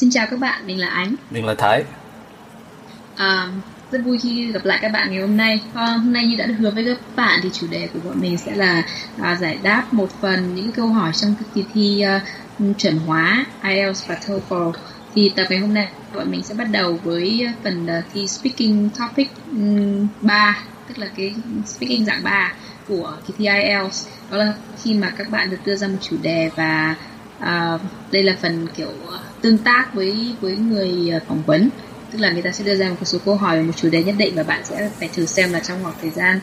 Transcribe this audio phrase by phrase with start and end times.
[0.00, 1.14] Xin chào các bạn, mình là Ánh.
[1.30, 1.84] Mình là Thái.
[3.16, 3.48] À,
[3.90, 5.60] rất vui khi gặp lại các bạn ngày hôm nay.
[5.74, 8.20] À, hôm nay như đã được hứa với các bạn thì chủ đề của bọn
[8.20, 8.82] mình sẽ là
[9.22, 14.08] à, giải đáp một phần những câu hỏi trong kỳ thi uh, chuẩn hóa IELTS
[14.08, 14.72] và TOEFL.
[15.14, 18.88] Thì tập ngày hôm nay bọn mình sẽ bắt đầu với phần uh, thi speaking
[18.98, 20.58] topic um, 3,
[20.88, 21.34] tức là cái
[21.66, 22.52] speaking dạng 3
[22.88, 24.06] của kỳ thi IELTS.
[24.30, 26.94] Đó là khi mà các bạn được đưa ra một chủ đề và
[27.38, 27.80] uh,
[28.12, 28.92] đây là phần kiểu
[29.42, 31.70] tương tác với với người ờ, phỏng vấn.
[32.10, 34.02] Tức là người ta sẽ đưa ra một số câu hỏi về một chủ đề
[34.02, 36.40] nhất định và bạn sẽ phải thử xem là trong khoảng thời gian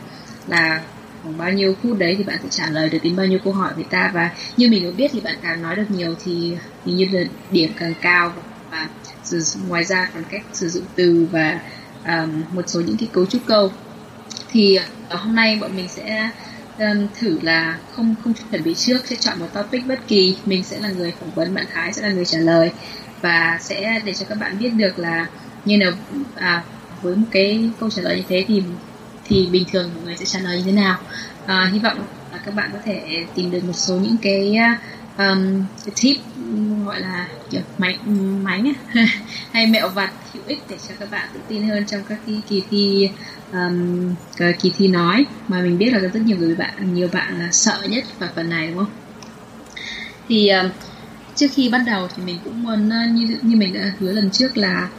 [0.47, 0.81] là
[1.23, 3.53] khoảng bao nhiêu phút đấy thì bạn sẽ trả lời được đến bao nhiêu câu
[3.53, 4.11] hỏi người ta.
[4.13, 7.21] Và như mình được biết thì bạn càng nói được nhiều thì hình như là
[7.51, 8.33] điểm càng cao
[8.71, 8.89] và
[9.67, 11.59] ngoài ra còn cách sử dụng từ và
[12.05, 13.71] um, một số những cái cấu trúc câu.
[14.49, 14.79] Thì
[15.09, 16.29] ờ, hôm nay bọn mình sẽ
[16.79, 20.37] um, thử là không không chuẩn bị trước sẽ chọn một topic bất kỳ.
[20.45, 22.71] Mình sẽ là người phỏng vấn bạn Thái sẽ là người trả lời.
[23.21, 25.27] Và sẽ để cho các bạn biết được là
[25.65, 25.91] như là
[26.35, 26.63] à,
[27.01, 28.63] với một cái câu trả lời như thế thì
[29.25, 30.99] thì bình thường mọi người sẽ trả lời như thế nào.
[31.45, 31.99] À, hy vọng
[32.31, 34.57] là các bạn có thể tìm được một số những cái
[35.17, 35.63] um,
[36.01, 36.17] tip
[36.85, 37.97] gọi là kiểu máy
[38.41, 38.63] máy
[39.51, 42.41] hay mẹo vặt hữu ích để cho các bạn tự tin hơn trong các cái
[42.49, 43.09] kỳ thi
[43.53, 44.15] um,
[44.59, 45.25] kỳ thi nói.
[45.47, 48.49] Mà mình biết là rất nhiều người bạn nhiều bạn là sợ nhất vào phần
[48.49, 48.91] này đúng không?
[50.29, 50.69] Thì um,
[51.35, 54.57] trước khi bắt đầu thì mình cũng muốn như như mình đã hứa lần trước
[54.57, 54.89] là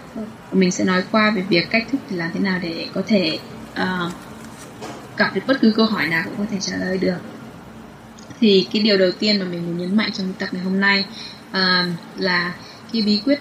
[0.52, 3.38] mình sẽ nói qua về việc cách thức làm thế nào để có thể
[3.72, 4.12] uh,
[5.16, 7.37] gặp được bất cứ câu hỏi nào cũng có thể trả lời được
[8.40, 11.04] thì cái điều đầu tiên mà mình muốn nhấn mạnh trong tập ngày hôm nay
[11.50, 11.56] uh,
[12.18, 12.54] là
[12.92, 13.40] cái bí quyết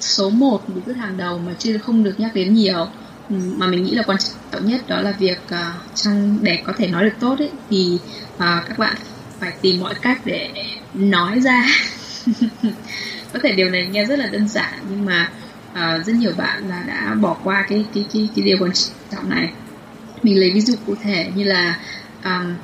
[0.00, 2.86] số 1, bí quyết hàng đầu mà chưa không được nhắc đến nhiều
[3.30, 4.18] ừ, mà mình nghĩ là quan
[4.52, 7.50] trọng nhất đó là việc à, uh, trong để có thể nói được tốt ấy
[7.70, 7.98] thì
[8.34, 8.96] uh, các bạn
[9.40, 10.50] phải tìm mọi cách để
[10.94, 11.64] nói ra.
[13.32, 15.30] Có thể điều này nghe rất là đơn giản nhưng mà
[15.72, 18.70] uh, rất nhiều bạn là đã bỏ qua cái cái cái cái điều quan
[19.10, 19.52] trọng này.
[20.22, 21.78] Mình lấy ví dụ cụ thể như là
[22.24, 22.54] um,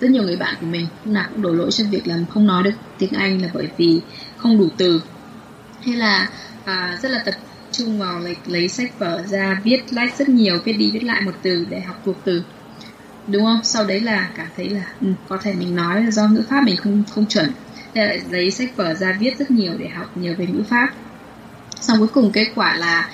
[0.00, 0.86] rất nhiều người bạn của mình.
[1.04, 3.68] Lúc nào cũng đổ lỗi cho việc là không nói được tiếng Anh là bởi
[3.76, 4.00] vì
[4.36, 5.02] không đủ từ.
[5.86, 6.30] Hay là
[6.64, 7.34] à, rất là tập
[7.72, 11.20] trung vào lịch lấy sách vở ra viết lách rất nhiều viết đi viết lại
[11.20, 12.42] một từ để học thuộc từ.
[13.26, 13.60] Đúng không?
[13.64, 16.64] Sau đấy là cảm thấy là ừ, có thể mình nói là do ngữ pháp
[16.64, 17.52] mình không không chuẩn.
[17.94, 20.88] Thế lại lấy sách vở ra viết rất nhiều để học nhiều về ngữ pháp.
[21.80, 23.10] Xong cuối cùng kết quả là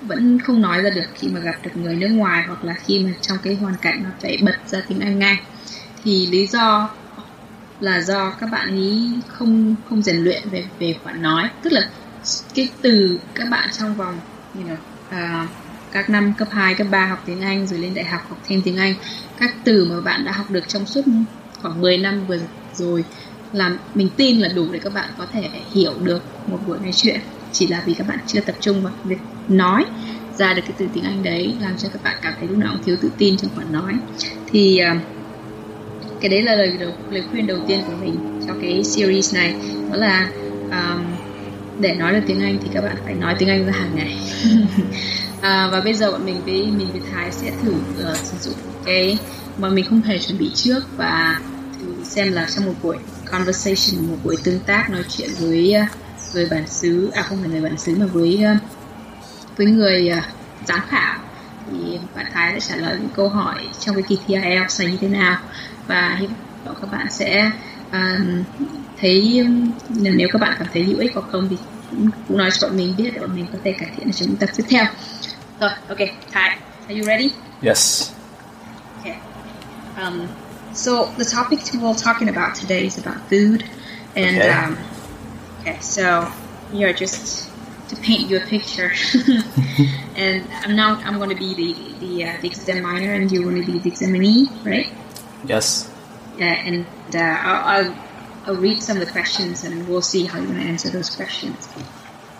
[0.00, 3.04] vẫn không nói ra được khi mà gặp được người nước ngoài hoặc là khi
[3.04, 5.36] mà trong cái hoàn cảnh nó phải bật ra tiếng Anh ngay
[6.04, 6.90] thì lý do
[7.80, 11.48] là do các bạn ý không không rèn luyện về về khoản nói.
[11.62, 11.90] Tức là
[12.54, 14.20] cái từ các bạn trong vòng
[14.54, 15.48] you know, uh,
[15.92, 18.62] các năm cấp 2, cấp 3 học tiếng Anh rồi lên đại học học thêm
[18.64, 18.94] tiếng Anh
[19.38, 21.02] các từ mà bạn đã học được trong suốt
[21.62, 22.38] khoảng 10 năm vừa
[22.74, 23.04] rồi
[23.52, 26.92] là mình tin là đủ để các bạn có thể hiểu được một buổi nói
[26.92, 27.20] chuyện.
[27.52, 29.18] Chỉ là vì các bạn chưa tập trung vào việc
[29.48, 29.84] nói
[30.38, 32.72] ra được cái từ tiếng Anh đấy làm cho các bạn cảm thấy lúc nào
[32.72, 33.94] cũng thiếu tự tin trong khoản nói.
[34.46, 35.19] Thì uh,
[36.20, 39.54] cái đấy là lời đầu, lời khuyên đầu tiên của mình cho cái series này.
[39.90, 40.30] Đó là
[40.70, 41.04] um,
[41.80, 44.18] để nói được tiếng Anh thì các bạn phải nói tiếng Anh ra hàng ngày.
[45.40, 48.54] À, và bây giờ bọn mình với mình với Thái sẽ thử uh, sử dụng
[48.84, 49.18] cái
[49.58, 51.40] mà mình không hề chuẩn bị trước và
[51.80, 52.96] thử xem là trong một buổi
[53.30, 55.88] conversation một buổi tương tác nói chuyện với uh,
[56.34, 58.62] người bản xứ à không phải người bản xứ mà với uh,
[59.56, 60.24] với người uh,
[60.66, 61.18] giám khảo.
[61.70, 64.90] Thì bạn Thái sẽ trả lời những câu hỏi trong cái kỳ thi IELTS này
[64.90, 65.38] như thế nào?
[65.90, 66.26] Và hy
[66.64, 67.50] vọng các bạn sẽ
[67.88, 68.46] uh,
[69.00, 69.46] thấy
[69.88, 71.56] nếu các bạn cảm thấy hữu ích hoặc không thì
[71.90, 74.12] cũng, cũng nói cho bọn mình biết để bọn mình có thể cải thiện ở
[74.12, 74.84] trong những tập tiếp theo
[75.60, 75.98] rồi ok
[76.32, 76.56] Thái
[76.88, 77.30] are you ready
[77.62, 78.10] Yes.
[78.98, 79.16] okay
[79.96, 80.26] um,
[80.74, 83.60] so the topic we're talking about today is about food
[84.14, 84.48] and Okay.
[84.48, 84.76] um,
[85.60, 86.02] okay so
[86.72, 87.48] you're just
[87.90, 88.90] to paint you a picture
[90.16, 93.66] and I'm now I'm going to be the the, uh, the examiner and you're going
[93.66, 94.88] to be the examinee right
[95.48, 95.89] Yes.
[96.40, 98.04] Yeah, and uh, I'll, I'll,
[98.46, 101.14] I'll read some of the questions and we'll see how you're going to answer those
[101.14, 101.68] questions.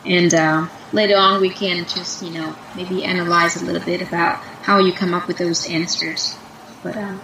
[0.06, 4.36] And uh, later on, we can just, you know, maybe analyze a little bit about
[4.62, 6.34] how you come up with those answers.
[6.82, 7.20] But um,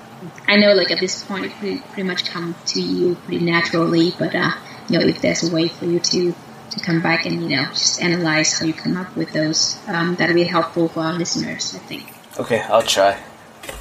[0.46, 4.12] I know, like, at this point, it pretty, pretty much come to you pretty naturally.
[4.19, 4.50] But, uh,
[4.90, 6.34] you know, if there's a way for you to,
[6.73, 10.17] to come back and, you know, just analyze how you come up with those, um,
[10.17, 12.12] that'll be helpful for our listeners, I think.
[12.38, 13.19] Okay, I'll try.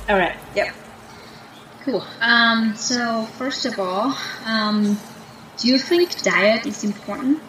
[0.07, 0.37] All right.
[0.55, 0.73] Yep.
[1.85, 2.03] Cool.
[2.19, 4.97] Um, so first of all, um,
[5.59, 7.39] do you think diet is important?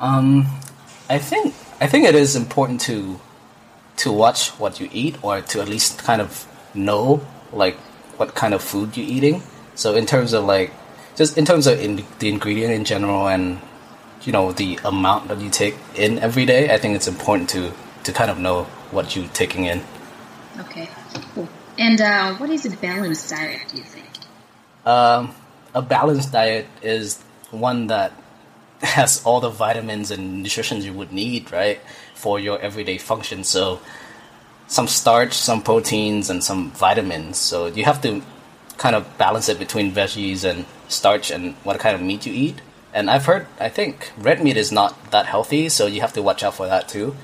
[0.00, 0.46] Um,
[1.10, 3.20] I think I think it is important to
[3.98, 7.20] to watch what you eat, or to at least kind of know
[7.52, 7.76] like
[8.16, 9.42] what kind of food you're eating.
[9.74, 10.72] So in terms of like
[11.14, 13.60] just in terms of in, the ingredient in general, and
[14.22, 16.72] you know the amount that you take in every day.
[16.72, 17.70] I think it's important to
[18.04, 19.82] to kind of know what you're taking in.
[20.58, 20.88] Okay,
[21.34, 21.48] cool.
[21.78, 23.62] And uh, what is a balanced diet?
[23.70, 24.08] Do you think?
[24.84, 25.34] Um,
[25.74, 28.12] a balanced diet is one that
[28.80, 31.80] has all the vitamins and nutrition you would need, right,
[32.14, 33.44] for your everyday function.
[33.44, 33.80] So,
[34.66, 37.36] some starch, some proteins, and some vitamins.
[37.36, 38.22] So you have to
[38.78, 42.60] kind of balance it between veggies and starch and what kind of meat you eat.
[42.94, 46.22] And I've heard, I think red meat is not that healthy, so you have to
[46.22, 47.14] watch out for that too.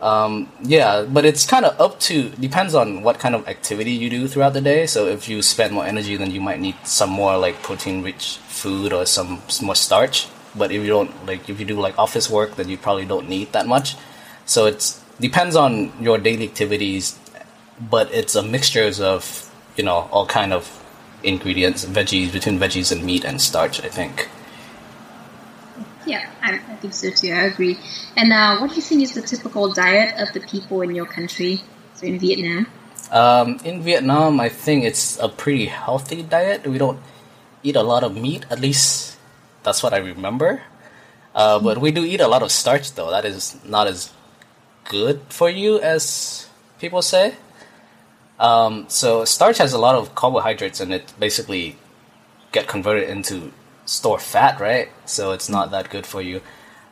[0.00, 4.08] Um, yeah, but it's kind of up to depends on what kind of activity you
[4.08, 4.86] do throughout the day.
[4.86, 8.92] So if you spend more energy, then you might need some more like protein-rich food
[8.92, 10.28] or some, more starch.
[10.54, 13.28] But if you don't like, if you do like office work, then you probably don't
[13.28, 13.96] need that much.
[14.46, 17.18] So it's depends on your daily activities,
[17.90, 20.74] but it's a mixtures of you know all kind of
[21.22, 23.82] ingredients, veggies between veggies and meat and starch.
[23.82, 24.28] I think.
[26.08, 27.32] Yeah, I, I think so too.
[27.32, 27.78] I agree.
[28.16, 31.04] And uh, what do you think is the typical diet of the people in your
[31.04, 31.60] country?
[31.94, 32.66] So in Vietnam.
[33.12, 36.66] Um, in Vietnam, I think it's a pretty healthy diet.
[36.66, 37.00] We don't
[37.62, 39.18] eat a lot of meat, at least
[39.62, 40.62] that's what I remember.
[41.34, 43.10] Uh, but we do eat a lot of starch, though.
[43.10, 44.12] That is not as
[44.88, 46.48] good for you as
[46.80, 47.34] people say.
[48.40, 51.76] Um, so starch has a lot of carbohydrates, and it basically
[52.52, 53.52] get converted into
[53.88, 54.90] store fat, right?
[55.06, 56.42] So it's not that good for you.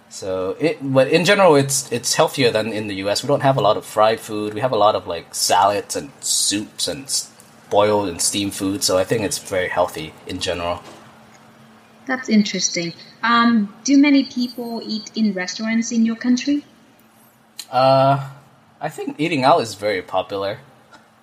[0.09, 3.23] So it, but in general, it's it's healthier than in the U.S.
[3.23, 4.55] We don't have a lot of fried food.
[4.55, 7.05] We have a lot of like salads and soups and
[7.71, 8.83] boiled and steamed food.
[8.83, 10.83] So I think it's very healthy in general.
[12.07, 12.95] That's interesting.
[13.23, 16.65] Um, do many people eat in restaurants in your country?
[17.71, 18.31] Uh,
[18.81, 20.61] I think eating out is very popular.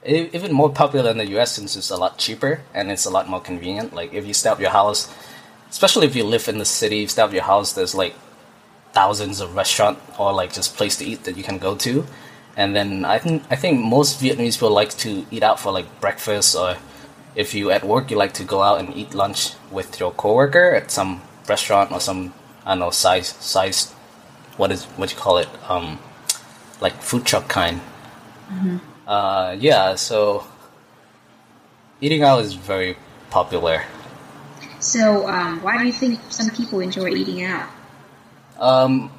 [0.05, 1.53] Even more popular in the U.S.
[1.53, 3.93] since it's a lot cheaper and it's a lot more convenient.
[3.93, 5.07] Like if you stay at your house,
[5.73, 8.13] especially if you live in the city, you stay at your house, there's like
[8.91, 12.05] thousands of restaurant or like just place to eat that you can go to.
[12.55, 15.87] And then I think I think most Vietnamese people like to eat out for like
[15.99, 16.77] breakfast or
[17.35, 20.75] if you at work you like to go out and eat lunch with your coworker
[20.75, 23.91] at some restaurant or some I don't know size size
[24.57, 25.97] what is what you call it um
[26.81, 27.81] like food truck kind.
[28.51, 28.77] Mm-hmm.
[29.07, 30.45] Uh, yeah, so
[31.99, 32.95] eating out is very
[33.31, 33.81] popular.
[34.83, 37.69] So um, why do you think some people enjoy eating out?
[38.59, 39.11] Um,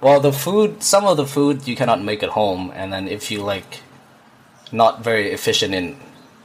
[0.00, 3.30] well, the food, some of the food you cannot make at home, and then if
[3.30, 3.80] you like
[4.72, 5.96] not very efficient in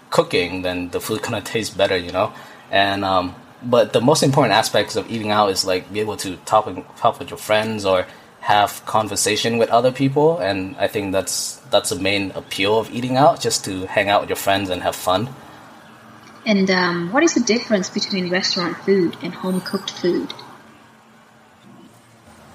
[0.09, 2.33] cooking, then the food kind of tastes better, you know.
[2.71, 6.37] And um, but the most important aspects of eating out is like be able to
[6.37, 6.65] talk
[6.97, 8.07] talk with your friends or
[8.39, 13.17] have conversation with other people, and I think that's that's the main appeal of eating
[13.17, 15.29] out, just to hang out with your friends and have fun.
[16.45, 20.31] And um, what is the difference between restaurant food and home cooked food?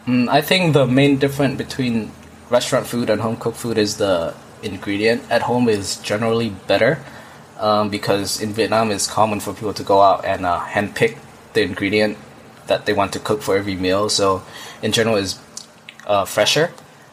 [0.07, 2.13] Mm, I think the main difference between
[2.51, 5.23] restaurant food and home cooked food is the ingredient.
[5.31, 7.03] At home is generally better
[7.59, 11.19] um, because in Vietnam it's common for people to go out and uh, handpick
[11.53, 12.17] the ingredient
[12.69, 14.09] that they want to cook for every meal.
[14.09, 14.43] So
[14.83, 15.39] in general is
[16.07, 16.71] uh, fresher,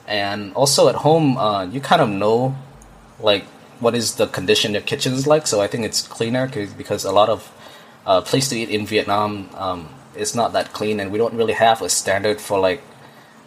[0.08, 2.56] and also at home uh, you kind of know
[3.20, 3.46] like
[3.80, 5.48] what is the condition your kitchen is like.
[5.48, 7.52] So I think it's cleaner because a lot of
[8.06, 11.54] uh, place to eat in Vietnam um, is not that clean, and we don't really
[11.54, 12.82] have a standard for like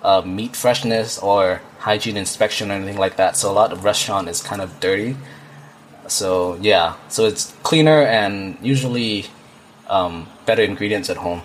[0.03, 3.37] uh, meat freshness or hygiene inspection or anything like that.
[3.37, 5.17] So a lot of restaurant is kind of dirty.
[6.09, 9.27] So yeah, so it's cleaner and usually
[9.89, 11.43] um, better ingredients at home.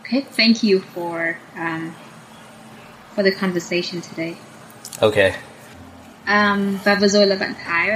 [0.00, 1.94] Okay, thank you for um,
[3.14, 4.36] for the conversation today.
[5.02, 5.36] Okay.
[6.26, 7.88] Um, và vừa rồi là bạn Thái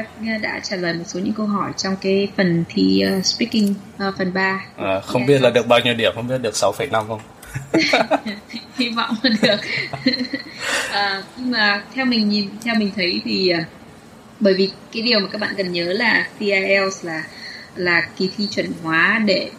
[0.42, 3.74] đã trả lời một số những câu hỏi trong cái phần thi uh, speaking
[4.08, 4.60] uh, phần 3.
[4.76, 5.28] À, không yeah.
[5.28, 7.20] biết là được bao nhiêu điểm, không biết được 6,5 không?
[8.76, 9.56] Hy vọng là được.
[10.90, 13.66] à, nhưng mà theo mình nhìn, theo mình thấy thì uh,
[14.40, 17.24] bởi vì cái điều mà các bạn cần nhớ là thi IELTS là
[17.76, 19.50] là kỳ thi chuẩn hóa để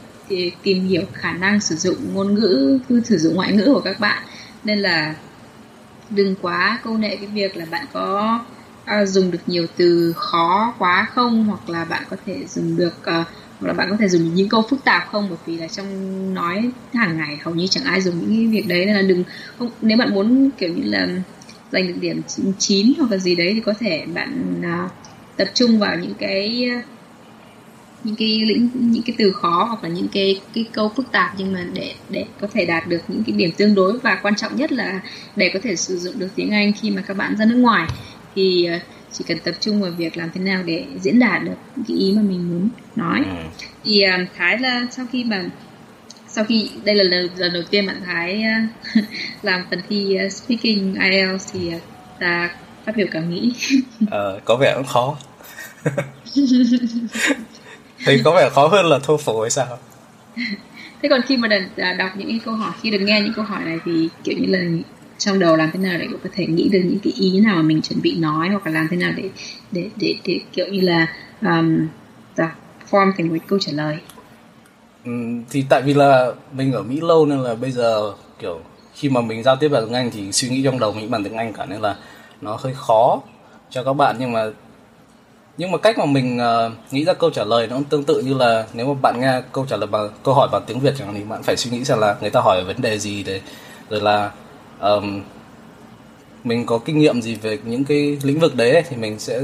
[0.63, 4.23] tìm hiểu khả năng sử dụng ngôn ngữ sử dụng ngoại ngữ của các bạn
[4.63, 5.15] nên là
[6.09, 8.39] đừng quá câu nệ cái việc là bạn có
[8.91, 12.93] à, dùng được nhiều từ khó quá không hoặc là bạn có thể dùng được
[13.00, 13.27] uh,
[13.60, 15.88] hoặc là bạn có thể dùng những câu phức tạp không bởi vì là trong
[16.33, 19.24] nói hàng ngày hầu như chẳng ai dùng những cái việc đấy nên là đừng
[19.57, 21.07] không nếu bạn muốn kiểu như là
[21.71, 22.21] giành được điểm
[22.60, 24.91] 9 hoặc là gì đấy thì có thể bạn uh,
[25.38, 26.86] tập trung vào những cái uh,
[28.03, 31.33] những cái lĩnh những cái từ khó hoặc là những cái cái câu phức tạp
[31.38, 34.36] nhưng mà để để có thể đạt được những cái điểm tương đối và quan
[34.36, 35.01] trọng nhất là
[35.36, 37.88] để có thể sử dụng được tiếng Anh khi mà các bạn ra nước ngoài
[38.35, 38.79] thì ờ,
[39.11, 41.55] chỉ cần tập trung vào việc làm thế nào để diễn đạt được
[41.88, 43.23] cái ý mà mình muốn nói.
[43.25, 43.65] Ừ.
[43.83, 45.43] thì uh, thái là sau khi mà
[46.27, 49.03] sau khi đây là lần, lần đầu tiên bạn Thái uh,
[49.41, 51.81] làm phần thi uh, speaking IELTS thì uh,
[52.19, 52.50] ta
[52.85, 53.53] phát biểu cảm nghĩ
[54.11, 55.17] ờ, có vẻ cũng khó.
[58.05, 59.77] Thì có vẻ khó hơn là TOEFL hay sao?
[61.01, 61.61] Thế còn khi mà đọc,
[61.97, 64.59] đọc những câu hỏi khi được nghe những câu hỏi này thì kiểu như là
[65.21, 67.61] trong đầu làm thế nào để có thể nghĩ được những cái ý nào mà
[67.61, 69.29] mình chuẩn bị nói hoặc là làm thế nào để
[69.71, 71.07] để để, để kiểu như là
[71.41, 71.87] um,
[72.37, 72.55] dạ,
[72.91, 73.97] form thành một câu trả lời?
[75.05, 75.11] Ừ,
[75.49, 78.59] thì tại vì là mình ở Mỹ lâu nên là bây giờ kiểu
[78.93, 81.23] khi mà mình giao tiếp bằng tiếng Anh thì suy nghĩ trong đầu mình bằng
[81.23, 81.95] tiếng Anh cả nên là
[82.41, 83.21] nó hơi khó
[83.69, 84.15] cho các bạn.
[84.19, 84.45] Nhưng mà
[85.57, 88.21] nhưng mà cách mà mình uh, nghĩ ra câu trả lời nó cũng tương tự
[88.21, 90.93] như là nếu mà bạn nghe câu trả lời bằng câu hỏi bằng tiếng Việt
[90.97, 93.23] chẳng hạn thì bạn phải suy nghĩ xem là người ta hỏi vấn đề gì
[93.23, 93.41] để
[93.89, 94.31] rồi là
[94.81, 95.21] um,
[96.43, 99.41] mình có kinh nghiệm gì về những cái lĩnh vực đấy ấy, thì mình sẽ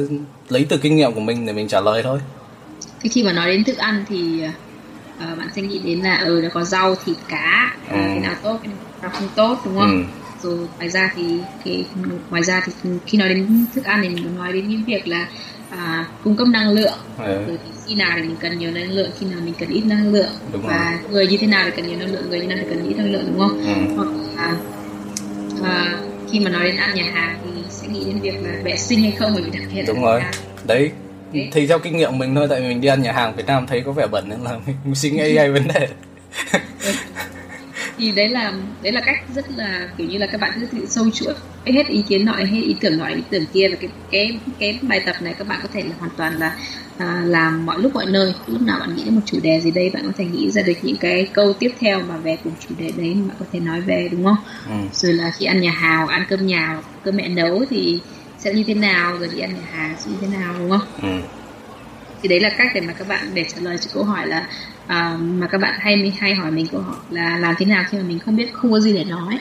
[0.49, 2.19] lấy từ kinh nghiệm của mình để mình trả lời thôi
[3.01, 4.43] thì khi mà nói đến thức ăn thì
[5.17, 7.95] uh, bạn sẽ nghĩ đến là ừ nó có rau thịt cá uh, ừ.
[7.95, 10.05] cái nào tốt cái nào không tốt đúng không
[10.41, 10.49] ừ.
[10.49, 11.85] rồi ngoài ra thì cái
[12.29, 15.27] ngoài ra thì khi nói đến thức ăn thì mình nói đến những việc là
[15.69, 17.45] à, cung cấp năng lượng ừ.
[17.47, 20.13] rồi khi nào thì mình cần nhiều năng lượng khi nào mình cần ít năng
[20.13, 21.11] lượng đúng và rồi.
[21.11, 22.89] người như thế nào thì cần nhiều năng lượng người như thế nào thì cần
[22.89, 23.95] ít năng lượng đúng không ừ.
[23.95, 24.55] hoặc là
[25.63, 25.97] à,
[26.31, 29.01] khi mà nói đến ăn nhà hàng thì sẽ nghĩ đến việc là vệ sinh
[29.01, 30.21] hay không bởi vì đặc biệt đúng rồi.
[30.67, 30.91] Đấy
[31.51, 33.67] thì theo kinh nghiệm mình thôi tại vì mình đi ăn nhà hàng Việt Nam
[33.67, 34.51] thấy có vẻ bẩn nên là
[34.83, 35.87] mình suy nghĩ ai vấn đề
[37.97, 41.09] thì đấy là đấy là cách rất là kiểu như là các bạn cứ sâu
[41.13, 41.33] chuỗi
[41.65, 44.79] hết ý kiến nọ hết ý tưởng nọ ý tưởng kia và cái cái cái
[44.81, 46.55] bài tập này các bạn có thể là hoàn toàn là
[46.97, 49.71] à, làm mọi lúc mọi nơi lúc nào bạn nghĩ đến một chủ đề gì
[49.71, 52.53] đây bạn có thể nghĩ ra được những cái câu tiếp theo mà về cùng
[52.59, 54.87] chủ đề đấy mà bạn có thể nói về đúng không ừ.
[54.93, 57.99] rồi là khi ăn nhà hàng ăn cơm nhà cơm mẹ nấu thì
[58.37, 60.87] sẽ như thế nào rồi đi ăn nhà hàng sẽ như thế nào đúng không
[61.01, 61.27] ừ.
[62.21, 64.47] thì đấy là cách để mà các bạn để trả lời cho câu hỏi là
[64.87, 67.97] À, mà các bạn hay hay hỏi mình câu hỏi là làm thế nào khi
[67.97, 69.39] mà mình không biết không có gì để nói.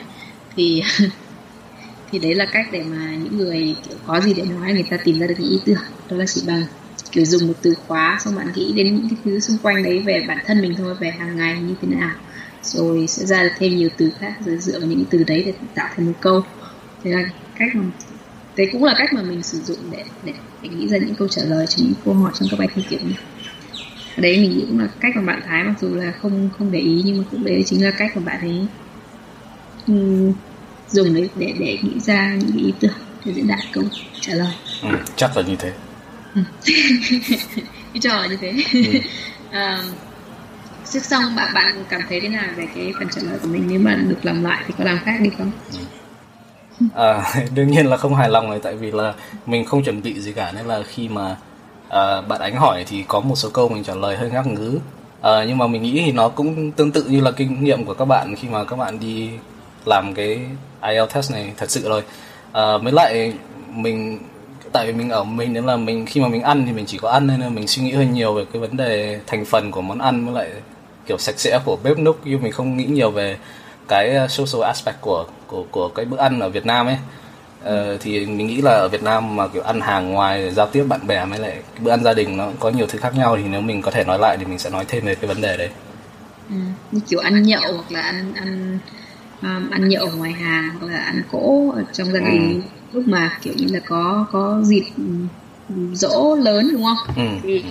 [0.55, 0.81] Thì
[2.11, 4.97] thì đấy là cách để mà những người kiểu có gì để nói người ta
[5.03, 5.81] tìm ra được những ý tưởng.
[6.09, 6.63] Đó là chỉ bằng
[7.11, 10.03] kiểu dùng một từ khóa xong bạn nghĩ đến những cái thứ xung quanh đấy
[10.07, 12.15] về bản thân mình thôi về hàng ngày như thế nào.
[12.61, 15.53] Rồi sẽ ra được thêm nhiều từ khác rồi dựa vào những từ đấy để
[15.75, 16.41] tạo thành một câu.
[17.03, 17.23] Thế là
[17.55, 17.83] cách mà
[18.57, 21.27] đấy cũng là cách mà mình sử dụng để để, để nghĩ ra những câu
[21.27, 23.17] trả lời cho những câu hỏi trong các bài thi kiểu này
[24.17, 26.79] đấy mình nghĩ cũng là cách mà bạn Thái mặc dù là không không để
[26.79, 28.67] ý nhưng mà cũng đấy chính là cách mà bạn ấy
[29.87, 30.33] um,
[30.89, 33.83] dùng đấy để để nghĩ ra những ý tưởng để diễn đạt câu
[34.21, 34.53] trả lời.
[34.81, 35.73] Ừ, chắc là như thế.
[36.35, 36.41] Ừ.
[37.93, 38.53] cái trò như thế.
[38.73, 38.81] Ừ.
[39.59, 39.93] um,
[40.85, 43.67] xong bạn bạn cảm thấy thế nào về cái phần trả lời của mình?
[43.67, 45.51] Nếu mà được làm lại thì có làm khác đi không?
[45.71, 45.77] Ừ.
[46.93, 49.13] À, đương nhiên là không hài lòng rồi tại vì là
[49.45, 51.37] mình không chuẩn bị gì cả nên là khi mà
[51.89, 54.79] à, bạn ánh hỏi thì có một số câu mình trả lời hơi ngắc ngứ.
[55.21, 57.93] À, nhưng mà mình nghĩ thì nó cũng tương tự như là kinh nghiệm của
[57.93, 59.29] các bạn khi mà các bạn đi
[59.85, 60.39] làm cái
[60.81, 62.03] IELTS test này thật sự rồi.
[62.51, 63.33] Ờ, à, mới lại
[63.69, 64.19] mình
[64.71, 66.97] tại vì mình ở mình nên là mình khi mà mình ăn thì mình chỉ
[66.97, 69.71] có ăn nên là mình suy nghĩ hơi nhiều về cái vấn đề thành phần
[69.71, 70.61] của món ăn với lại
[71.05, 72.19] kiểu sạch sẽ của bếp núc.
[72.23, 73.37] Nhưng mình không nghĩ nhiều về
[73.87, 76.97] cái social aspect của của của cái bữa ăn ở Việt Nam ấy
[77.63, 80.83] uh, thì mình nghĩ là ở Việt Nam mà kiểu ăn hàng ngoài giao tiếp
[80.89, 83.37] bạn bè với lại cái bữa ăn gia đình nó có nhiều thứ khác nhau
[83.37, 85.41] thì nếu mình có thể nói lại thì mình sẽ nói thêm về cái vấn
[85.41, 85.69] đề đấy
[86.49, 86.55] ừ,
[86.91, 88.79] như kiểu ăn nhậu hoặc là ăn ăn
[89.41, 92.69] um, ăn nhậu ở ngoài hàng hoặc là ăn cỗ ở trong gia đình ừ.
[92.91, 94.85] lúc mà kiểu như là có có dịp
[95.93, 97.39] dỗ lớn đúng không ừ.
[97.43, 97.63] thì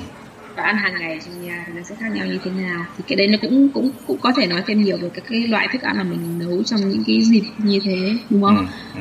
[0.57, 3.05] và ăn hàng ngày trong nhà thì nó sẽ khác nhau như thế nào thì
[3.07, 5.69] cái đấy nó cũng cũng cũng có thể nói thêm nhiều về các cái loại
[5.73, 9.01] thức ăn mà mình nấu trong những cái dịp như thế đúng không ừ,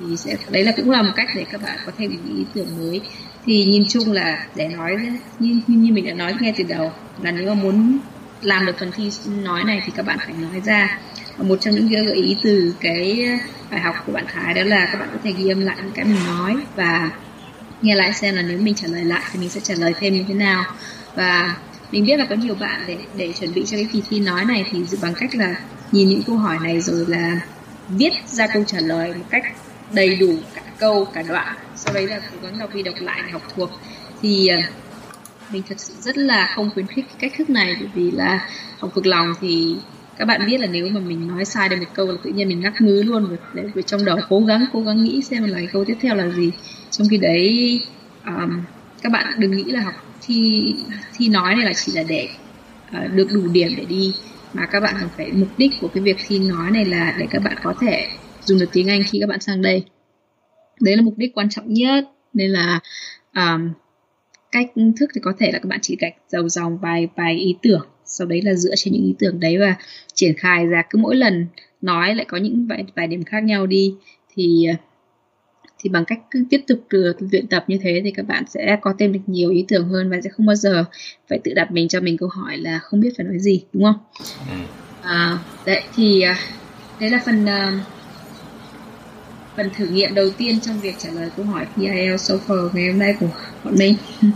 [0.00, 2.44] thì sẽ, đấy là cũng là một cách để các bạn có thêm những ý
[2.54, 3.00] tưởng mới.
[3.46, 4.96] Thì nhìn chung là để nói,
[5.38, 7.98] như như mình đã nói ngay từ đầu, là nếu mà muốn
[8.42, 9.10] làm được phần thi
[9.42, 10.98] nói này thì các bạn phải nói ra.
[11.36, 13.28] Và một trong những gợi ý từ cái
[13.70, 15.92] bài học của bạn Thái đó là các bạn có thể ghi âm lại những
[15.94, 17.10] cái mình nói và
[17.82, 20.14] nghe lại xem là nếu mình trả lời lại thì mình sẽ trả lời thêm
[20.14, 20.64] như thế nào.
[21.14, 21.56] Và
[21.92, 24.44] mình biết là có nhiều bạn để để chuẩn bị cho cái kỳ thi nói
[24.44, 25.54] này thì bằng cách là
[25.92, 27.40] nhìn những câu hỏi này rồi là
[27.88, 29.42] viết ra câu trả lời một cách
[29.92, 33.20] đầy đủ cả câu cả đoạn sau đấy là cố gắng đọc đi đọc lại
[33.26, 33.70] để học thuộc.
[34.22, 34.70] Thì à,
[35.52, 38.48] mình thật sự rất là không khuyến khích cái cách thức này bởi vì là
[38.78, 39.76] học thuộc lòng thì
[40.18, 42.48] các bạn biết là nếu mà mình nói sai được một câu là tự nhiên
[42.48, 43.28] mình ngắc ngứ luôn.
[43.28, 43.38] Rồi
[43.74, 46.50] để trong đầu cố gắng cố gắng nghĩ xem là câu tiếp theo là gì.
[46.90, 47.80] Trong khi đấy
[48.26, 48.62] um,
[49.02, 50.74] các bạn đừng nghĩ là học thi
[51.16, 52.28] thi nói này là chỉ là để
[52.96, 54.14] uh, được đủ điểm để đi.
[54.54, 57.26] Mà các bạn cần phải mục đích của cái việc thi nói này là để
[57.30, 58.08] các bạn có thể
[58.46, 59.84] dùng được tiếng Anh khi các bạn sang đây
[60.80, 62.80] đấy là mục đích quan trọng nhất nên là
[63.34, 63.72] um,
[64.52, 67.56] cách thức thì có thể là các bạn chỉ gạch dầu dòng vài vài ý
[67.62, 69.76] tưởng sau đấy là dựa trên những ý tưởng đấy và
[70.14, 71.46] triển khai ra cứ mỗi lần
[71.82, 73.94] nói lại có những vài vài điểm khác nhau đi
[74.34, 74.66] thì
[75.78, 76.86] thì bằng cách cứ tiếp tục
[77.32, 80.10] luyện tập như thế thì các bạn sẽ có thêm được nhiều ý tưởng hơn
[80.10, 80.84] và sẽ không bao giờ
[81.28, 83.82] phải tự đặt mình cho mình câu hỏi là không biết phải nói gì đúng
[83.82, 83.98] không?
[84.48, 84.54] Ừ.
[85.02, 86.38] À, đấy thì à,
[87.00, 87.95] đấy là phần uh,
[89.56, 92.98] phần thử nghiệm đầu tiên trong việc trả lời câu hỏi PIL SOFR ngày hôm
[92.98, 93.26] nay của
[93.64, 93.96] bọn mình.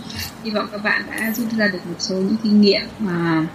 [0.44, 3.46] hy vọng các bạn đã rút ra được một số những kinh nghiệm mà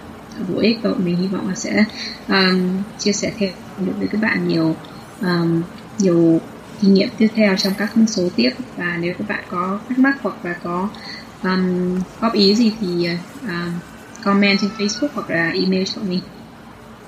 [0.48, 1.84] bổ ích và mình hy vọng là sẽ
[2.28, 4.76] um, chia sẻ thêm được với các bạn nhiều
[5.20, 5.62] um,
[5.98, 6.40] nhiều
[6.80, 10.16] kinh nghiệm tiếp theo trong các số tiếp và nếu các bạn có thắc mắc
[10.22, 10.88] hoặc là có
[11.42, 13.08] um, góp ý gì thì
[13.42, 13.72] um,
[14.24, 16.20] comment trên Facebook hoặc là email cho mình.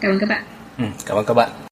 [0.00, 0.42] Cảm ơn các bạn.
[0.78, 1.67] Ừ, cảm ơn các bạn.